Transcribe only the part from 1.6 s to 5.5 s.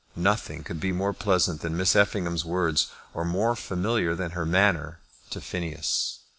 than Miss Effingham's words, or more familiar than her manner to